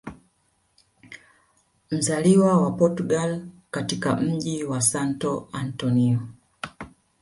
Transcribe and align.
Mzaliwa 1.91 2.61
wa 2.61 2.71
portugal 2.71 3.45
katika 3.71 4.15
mji 4.15 4.63
wa 4.63 4.81
Santo 4.81 5.49
Antonio 5.51 6.19